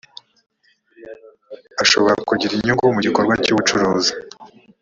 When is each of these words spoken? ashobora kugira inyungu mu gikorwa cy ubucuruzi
ashobora 1.83 2.15
kugira 2.29 2.51
inyungu 2.55 2.95
mu 2.95 2.99
gikorwa 3.05 3.33
cy 3.43 3.51
ubucuruzi 3.53 4.11